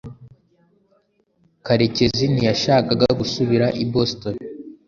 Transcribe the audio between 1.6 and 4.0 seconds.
Karekezi ntiyashakaga gusubira i